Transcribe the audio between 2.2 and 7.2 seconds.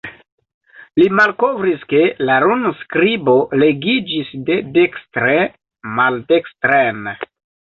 la runskribo legiĝis de dekstre maldekstren.